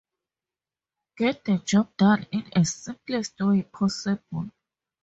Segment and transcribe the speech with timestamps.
[1.15, 4.49] Get the job done in simplest way possible.